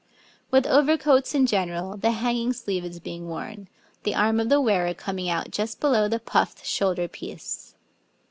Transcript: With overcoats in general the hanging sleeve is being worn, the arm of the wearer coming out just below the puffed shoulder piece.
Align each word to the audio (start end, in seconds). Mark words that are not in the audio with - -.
With 0.49 0.65
overcoats 0.65 1.35
in 1.35 1.45
general 1.45 1.95
the 1.95 2.09
hanging 2.09 2.53
sleeve 2.53 2.83
is 2.83 2.99
being 2.99 3.27
worn, 3.27 3.67
the 4.01 4.15
arm 4.15 4.39
of 4.39 4.49
the 4.49 4.59
wearer 4.59 4.95
coming 4.95 5.29
out 5.29 5.51
just 5.51 5.79
below 5.79 6.07
the 6.07 6.17
puffed 6.19 6.65
shoulder 6.65 7.07
piece. 7.07 7.75